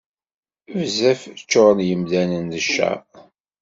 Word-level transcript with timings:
Bezzaf 0.75 1.21
ččuṛen 1.39 1.79
yemdanen 1.87 2.45
d 2.53 2.55
cceṛ. 2.65 2.99